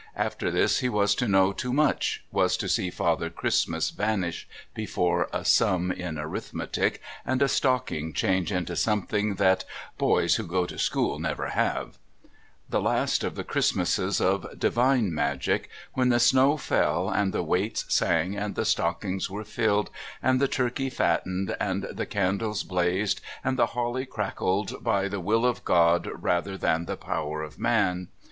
[0.17, 5.29] After this he was to know too much, was to see Father Christmas vanish before
[5.31, 9.63] a sum in arithmetic, and a stocking change into something that
[9.99, 11.99] "boys who go to school never have"
[12.67, 17.85] the last of the Christmases of divine magic, when the snow fell and the waits
[17.93, 19.91] sang and the stockings were filled
[20.23, 25.45] and the turkey fattened and the candles blazed and the holly crackled by the will
[25.45, 28.07] of God rather than the power of man.